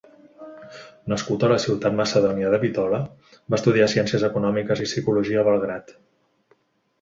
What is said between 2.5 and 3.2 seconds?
de Bitola,